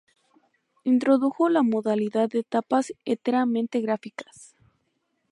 [0.83, 4.55] Introdujo la modalidad de tapas enteramente gráficas.